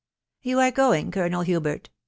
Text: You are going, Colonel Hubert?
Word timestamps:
You 0.41 0.59
are 0.61 0.71
going, 0.71 1.11
Colonel 1.11 1.43
Hubert? 1.43 1.91